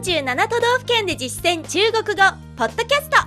[0.00, 2.22] 47都道府県で実践中国語
[2.56, 3.18] ポッドキャスト。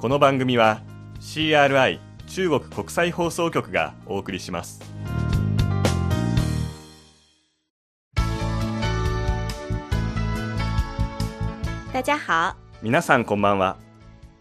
[0.00, 0.82] この番組は
[1.20, 4.80] CRI 中国国際放送局がお送りします。
[11.92, 12.56] 大家好。
[12.82, 13.76] 皆さんこんばんは。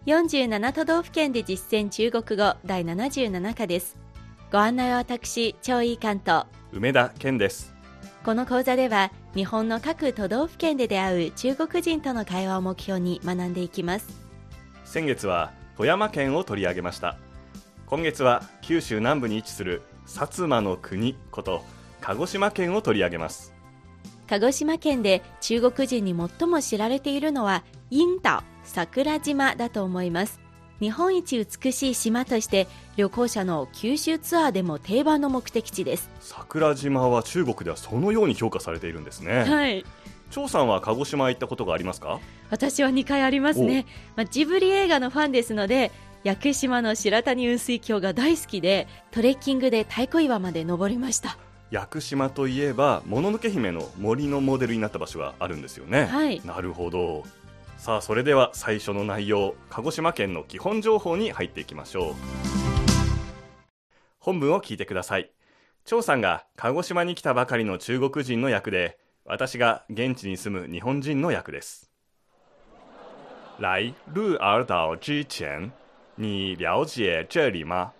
[0.08, 3.96] 47都道府県で実践中国語第77課です。
[4.52, 7.76] ご案内は私張井関東梅田健です。
[8.24, 14.08] この講座では日本の各都道府県で出会う中国人との会話を目標に学んでいきます。
[14.86, 17.18] 先月は富山県を取り上げました。
[17.86, 21.64] 今月は九州南部に位置する薩摩の国こと
[22.00, 23.54] 鹿児島県を取り上げます。
[24.28, 30.40] 鹿児島県で中国人に最も知られているのはイ島桜島だと思います
[30.80, 36.10] 日本一美しい島として旅行者の九州ツアーでも定番の目的地です。
[36.20, 39.44] 桜島は中国ではそのように評価されているんですね。
[39.44, 39.86] はい。
[40.32, 42.20] 張さんは鹿児島行ったことがありますか？
[42.50, 43.86] 私は2回ありますね、
[44.16, 45.92] まあ、ジブリ映画のファンですので
[46.24, 51.38] 屋久島の白谷雲水峡が大好きでトレッキングで太鼓岩まで登りました。
[51.72, 56.06] 屋久島といえばもののけ姫の森のモデルになった場所があるんですよね。
[56.06, 56.42] はい。
[56.44, 57.24] なるほど
[57.86, 62.14] さあそれでは最初の内容鹿児島県の基本情報に入っていきましょう。
[64.18, 65.32] 本文を聞いてください。
[65.86, 71.92] 張さんが鹿児島に来たばかりの中国人の役で私が現地に住む日本人の役です。
[73.60, 75.72] 来鹿儿島之前
[76.16, 77.92] 你了解这里吗？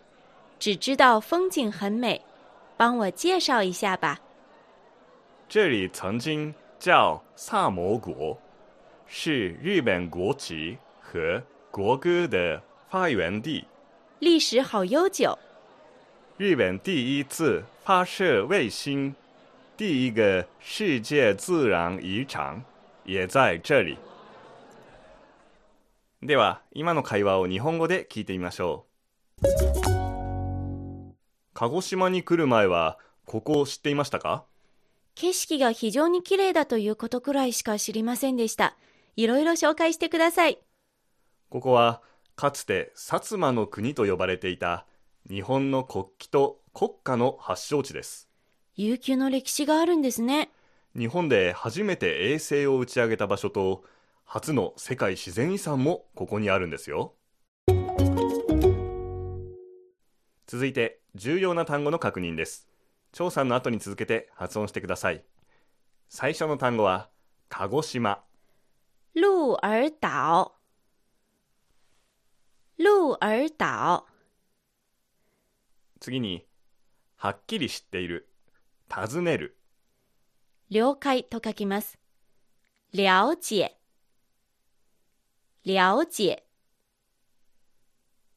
[0.58, 2.24] 只知道风景很美
[2.76, 4.20] 帮我介绍一下吧。
[5.48, 8.36] 这里曾经叫萨摩国，
[9.08, 13.66] 是日本国旗和国歌的发源地。
[14.20, 15.38] 历史好悠久
[16.38, 19.14] 日本第一次发射卫星，
[19.78, 22.64] 第一个世界自然遗产
[23.06, 23.98] 也在这里。
[26.22, 28.86] では、今の会話を日本語で聞いてみましょ
[29.42, 29.46] う。
[31.54, 34.44] 鹿児島に来る前は、ここを知っていましたか？
[35.14, 38.76] 景色が非常に綺麗だということくらいしか知りませんでした
[39.16, 40.60] いろいろ紹介してください。
[41.50, 42.02] ここは
[42.36, 44.86] かつて薩摩の国と呼ばれていた
[45.30, 48.30] 日本の国旗と国家の発祥地です。
[48.76, 50.52] 悠久の歴史があるんですね。
[50.98, 53.84] 日本で初めて衛星を打ち上げた場所と
[54.26, 57.14] 初の世界自然遺産もここにあるんですよ。
[60.48, 62.68] 続いて重要な単語の確認です。
[63.14, 65.24] 張さんの後に続けて発音してください。
[66.10, 67.10] 最初の単語は
[67.48, 68.22] 鹿児島
[69.18, 70.52] 鹿儿島
[72.78, 74.04] 鹿儿島
[76.02, 76.46] 次に
[77.16, 78.28] はっきり知っている
[78.90, 79.58] 尋ねる。
[80.70, 81.98] 了解と書きます。
[82.94, 83.78] 了解。
[85.64, 86.44] 了解。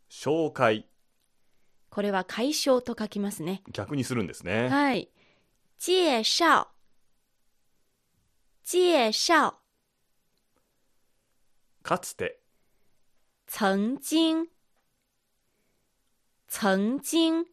[0.09, 0.87] 紹介。
[1.91, 3.65] これは解消と書きますね。
[3.73, 4.69] 逆にするんですね。
[4.69, 5.09] はい。
[5.81, 6.69] 介紹
[8.63, 9.55] 介紹
[11.83, 12.41] かつて。
[13.47, 14.47] 曾经。
[16.49, 17.47] 曾经。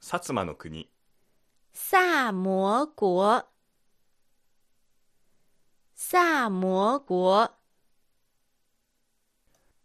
[0.00, 0.90] 薩摩の国。
[1.72, 3.44] 萨摩国。
[5.94, 7.50] 萨摩国。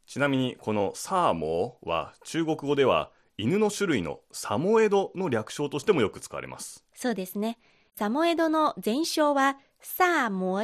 [0.06, 6.84] ちなみにこのサーモーは中国語では犬の種類のサモエドの略称としてもよく使われます。
[6.96, 7.60] そうですね。
[7.96, 10.64] サモエドの全称は萨摩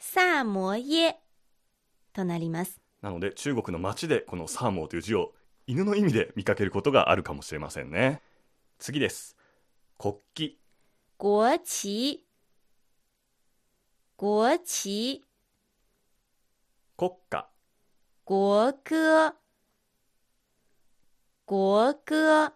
[0.00, 1.16] 耶萨摩耶
[2.14, 2.80] となります。
[3.02, 5.34] なので中国の街でこのサーモーという字を
[5.66, 8.22] 犬の意味で見かけることがあるかもしれませんね。
[8.78, 9.36] 次です。
[9.98, 10.56] 国旗。
[11.18, 12.20] 国旗
[14.16, 15.22] 国旗
[16.96, 17.46] 国家。
[18.24, 19.34] 国歌
[21.46, 22.54] 国歌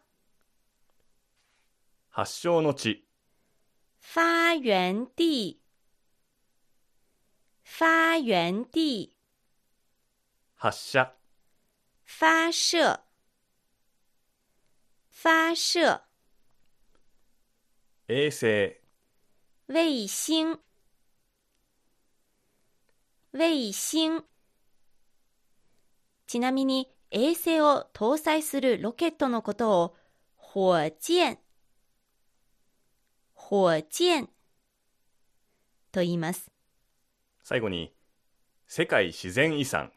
[2.08, 3.04] 発祥の地。
[4.00, 5.63] 发源地
[7.64, 9.16] 发源地。
[10.54, 11.12] 発射。
[12.04, 13.00] 发射。
[15.10, 16.02] 发射。
[18.06, 18.76] 衛星。
[19.66, 20.58] 卫星。
[23.32, 24.24] 衛星。
[26.26, 29.96] ちなみに衛星を搭載するロケットのことを
[30.36, 31.38] 火箭。
[33.34, 34.28] 火箭。
[35.90, 36.53] と言います
[37.46, 37.92] 最後に
[38.66, 39.92] 世界自然遺産。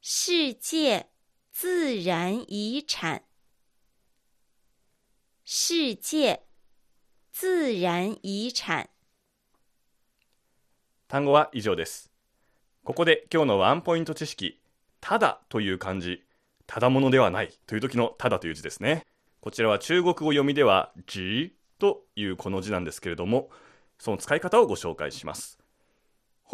[0.00, 1.04] 世界
[1.52, 3.22] 自然遺產
[5.44, 6.40] 世界
[7.32, 8.86] 自然遺產
[11.08, 12.12] 単語は以上です。
[12.84, 14.60] ここで今日のワンポイント知識
[15.00, 16.22] ただという漢字
[16.68, 19.04] ただものではないという時のただという字ですね。
[19.40, 23.50] こちらは中国語読みではじというこの字なんですけれども
[23.98, 25.58] その使い方をご紹介します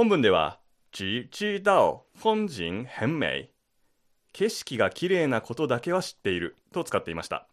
[0.01, 0.59] 本文では
[0.93, 3.51] 只知道風景很美
[4.33, 7.47] 景色が綺麗なことだけは知っていると使っていました。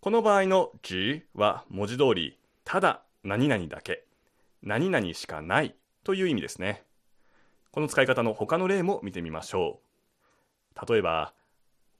[0.00, 4.04] この場合の「じ」は文字通りただ何々だけ。
[4.62, 5.74] 何々しかない
[6.04, 6.84] という意味ですね。
[7.72, 9.80] この使い方の他の例も見てみましょ
[10.76, 10.92] う。
[10.92, 11.34] 例えば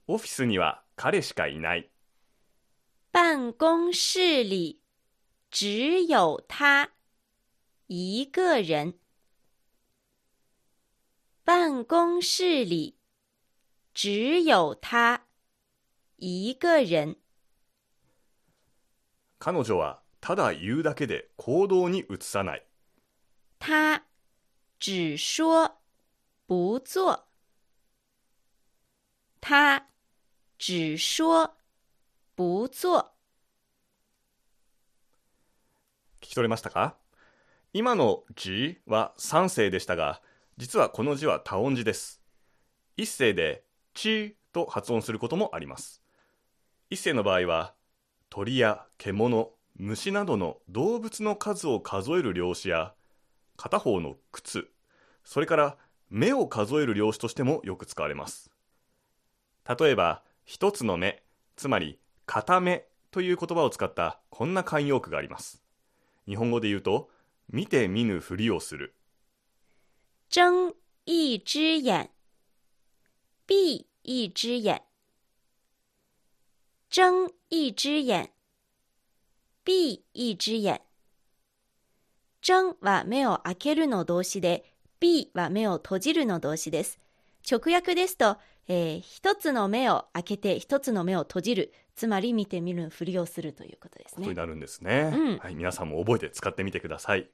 [0.07, 1.89] オフィスには彼しかいない。
[3.11, 4.79] 办公室里
[5.51, 6.91] 只有他
[7.89, 8.93] 一个人。
[11.45, 12.97] 办公室里
[13.93, 15.27] 只有他
[16.15, 17.17] 一个人。
[19.37, 22.65] 彼女はただ言うだけで行動に移さない
[23.59, 24.01] 他
[24.79, 25.77] 只说
[26.47, 27.27] 不做。
[29.39, 29.85] 他
[30.57, 31.55] 只说
[32.35, 33.13] 不做。
[36.21, 36.95] 聞き取れましたか？
[37.71, 40.23] 今の字は3声でしたが
[40.57, 42.21] 実はこの字は多音字です。
[42.95, 46.01] 一声でちと発音することもあります。
[46.89, 47.73] 一声の場合は
[48.29, 52.93] 鳥や獣虫などの動物の数を数える量子や
[53.57, 54.69] 片方の靴
[55.25, 55.77] それから
[56.09, 58.49] 目を数える量子としてもよく使われます。
[59.67, 61.21] 例えば一つの目
[61.57, 65.61] つまり片目という言葉を使ったこんな慣用句があります。
[66.25, 67.09] 日本語で言うと
[67.49, 68.93] 見て見ぬふりをする。
[70.29, 70.73] 睁
[71.05, 72.09] 一只眼，
[73.45, 74.81] 闭一只眼。
[76.89, 78.29] 睁一只眼，
[79.63, 80.81] 闭一只眼。
[82.41, 84.65] 睁は目を開けるの動詞で、
[84.99, 86.99] 閉は目を閉じるの動詞です。
[87.49, 88.37] 直訳ですと、
[88.67, 94.17] えー一つの目を開けて一つの目を閉じる、つまり見て見るふりをするということですね。
[94.17, 97.29] ことになるんですね、うんはい、皆さんも覚えて使ってみてください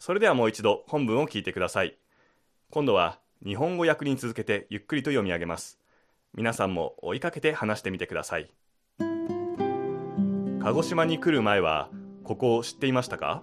[0.00, 1.94] それではもう一度本文を聞いてください。
[2.70, 5.78] 今度は日本語訳に続けてゆっくりと読み上げます。
[6.32, 8.50] 皆さんも追いかけて話してみてください。
[10.62, 11.90] 鹿児島に来る前は
[12.24, 13.42] ここを知っていましたか？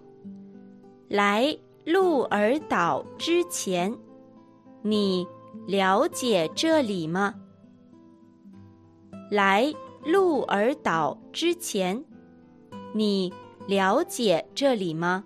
[1.10, 3.96] 来鹿儿岛之前，
[4.84, 5.28] 你
[5.68, 7.36] 了解这里吗？
[9.30, 12.04] 来鹿儿岛之前，
[12.96, 13.32] 你
[13.68, 15.24] 了解这里吗？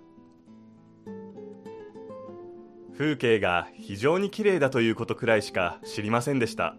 [2.96, 6.76] 風景が非常に綺麗だということくらいしか知りませんでした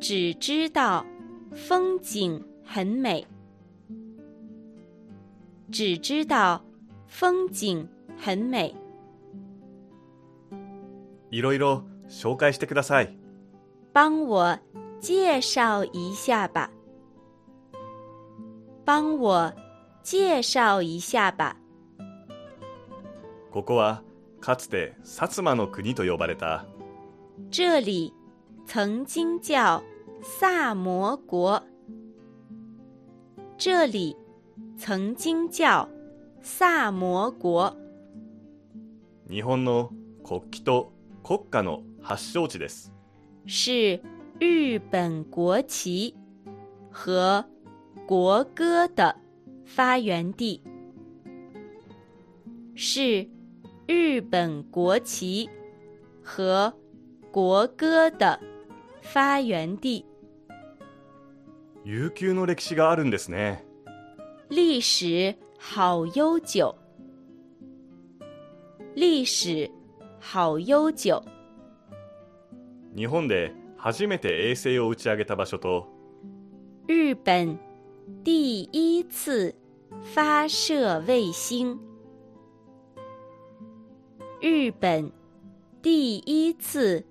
[0.00, 1.04] 只知道
[1.52, 3.26] 风景很美，
[5.70, 6.62] 只知道
[7.06, 8.74] 风景很美。
[11.30, 13.16] いろいろ紹介してください
[13.92, 14.58] 帮我
[15.00, 16.70] 介绍一下吧。
[18.84, 19.54] 帮我
[20.02, 21.56] 介绍一下吧。
[23.50, 24.02] ここは
[24.42, 26.66] かつて薩摩の国と呼ばれた
[27.52, 28.12] 这里
[28.66, 29.82] 曾经叫
[30.20, 31.62] 萨摩国。
[33.56, 34.16] 这里
[34.76, 35.88] 曾经叫
[36.42, 37.72] 萨摩国，
[39.30, 39.92] 日本の
[40.24, 42.92] 国旗と国家の発祥地です
[43.46, 44.00] 是
[44.40, 46.16] 日本国旗
[46.90, 47.46] 和
[48.08, 49.14] 国歌的
[49.64, 50.60] 发源地。
[52.74, 53.28] 是
[53.92, 55.50] 日本国旗
[56.22, 56.72] 和
[57.30, 58.40] 国歌的
[59.02, 60.06] 发源地。
[61.84, 63.66] 悠久の歴史があるんですね
[64.48, 66.74] 历史好悠久，
[68.94, 69.70] 历史
[70.20, 71.22] 好悠久。
[72.96, 75.86] 日本で初めて衛星を打ち上げた場所と
[76.88, 77.60] 日本
[78.24, 79.54] 第一次
[80.14, 81.91] 发射卫星。
[84.42, 85.12] 日本
[85.80, 87.04] 第一次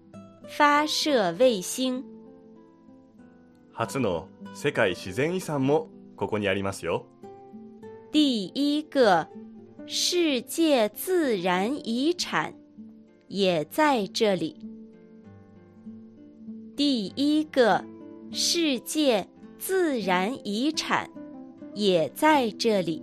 [0.49, 2.03] 发射卫星。
[3.71, 7.05] 初の世界自然遺産もここにありますよ
[8.11, 9.29] 第一个
[9.87, 12.53] 世界自然遗产
[13.29, 14.57] 也在这里。
[16.75, 17.85] 第一个
[18.29, 19.25] 世界
[19.57, 21.07] 自然遺產
[21.73, 23.01] 也在这里。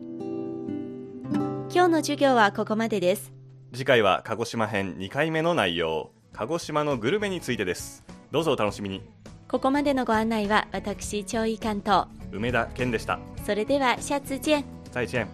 [1.70, 3.37] 今日の授業はここまでです。
[3.72, 9.02] 次回は鹿児島編2回目の内容鹿児島のグルメについてですどうぞお楽しみに
[9.48, 12.04] ここまでのご案内は私、長井関東。
[12.32, 14.62] 梅田健でしたそれでは、シャツ見。
[14.92, 15.26] 再见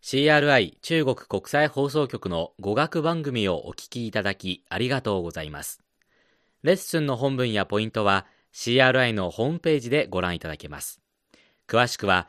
[0.00, 5.80] CRI 中国国際放送局の語学番組をお聞きいただきありがとうございます。
[6.62, 11.00] レッスンの本文やポイントは CRI のホームページでご覧いただけます。
[11.66, 12.28] 詳しくは